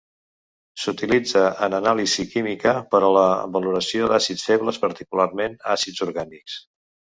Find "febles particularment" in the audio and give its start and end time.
4.51-5.61